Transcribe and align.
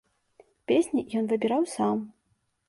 Песні 0.71 1.03
ён 1.19 1.29
выбіраў 1.35 1.63
сам. 1.75 2.03